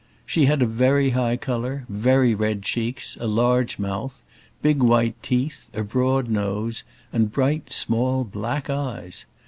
[0.25, 4.23] She had a very high colour, very red cheeks, a large mouth,
[4.63, 9.25] big white teeth, a broad nose, and bright, small, black eyes.